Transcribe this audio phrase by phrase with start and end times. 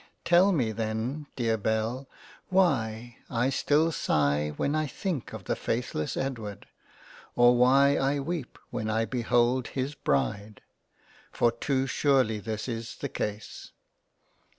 [0.25, 2.09] Tell me then dear Belle
[2.49, 6.65] why I still sigh when I think of the faithless Edward,
[7.35, 10.61] or why I weep when I behold his Bride,
[11.31, 13.73] for too surely this is the case—